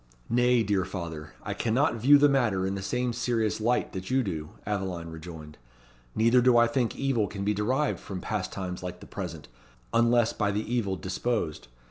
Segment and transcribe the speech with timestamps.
[0.31, 4.23] "Nay, dear father, I cannot view the matter in the same serious light that you
[4.23, 5.59] do," Aveline rejoined,
[6.15, 9.47] "neither do I think evil can be derived from pastimes like the present,
[9.93, 11.67] unless by the evil disposed.